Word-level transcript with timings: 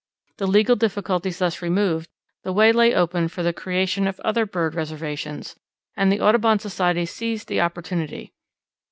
The 0.37 0.47
legal 0.47 0.75
difficulties 0.75 1.37
thus 1.37 1.61
removed, 1.61 2.09
the 2.43 2.51
way 2.51 2.71
lay 2.71 2.91
open 2.91 3.27
for 3.27 3.43
the 3.43 3.53
creation 3.53 4.07
of 4.07 4.19
other 4.21 4.47
bird 4.47 4.73
reservations, 4.73 5.55
and 5.95 6.11
the 6.11 6.19
Audubon 6.21 6.57
Society 6.57 7.05
seized 7.05 7.47
the 7.47 7.61
opportunity. 7.61 8.33